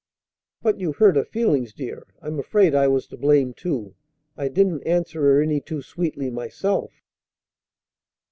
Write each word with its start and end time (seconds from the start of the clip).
"But 0.63 0.79
you 0.79 0.93
hurt 0.93 1.15
her 1.15 1.23
feelings, 1.25 1.73
dear. 1.73 2.07
I'm 2.23 2.39
afraid 2.39 2.73
I 2.73 2.87
was 2.87 3.05
to 3.05 3.17
blame, 3.17 3.53
too; 3.53 3.93
I 4.35 4.47
didn't 4.47 4.81
answer 4.81 5.21
her 5.21 5.39
any 5.43 5.61
too 5.61 5.83
sweetly 5.83 6.31
myself." 6.31 6.91